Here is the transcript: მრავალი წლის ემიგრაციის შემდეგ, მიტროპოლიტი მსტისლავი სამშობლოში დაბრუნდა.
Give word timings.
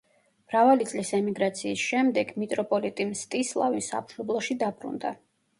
მრავალი 0.51 0.87
წლის 0.91 1.11
ემიგრაციის 1.17 1.83
შემდეგ, 1.91 2.33
მიტროპოლიტი 2.45 3.09
მსტისლავი 3.13 3.87
სამშობლოში 3.93 4.59
დაბრუნდა. 4.65 5.17